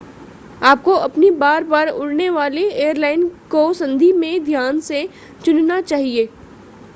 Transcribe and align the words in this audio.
आपको 0.61 0.93
अपनी 0.99 1.29
बार-बार 1.43 1.89
उड़ने 1.89 2.29
वाली 2.29 2.63
एयरलाइन 2.65 3.27
को 3.51 3.61
संधि 3.73 4.11
में 4.15 4.43
ध्यान 4.45 4.79
से 4.81 5.07
चुनना 5.45 5.79
चाहिए 5.83 6.27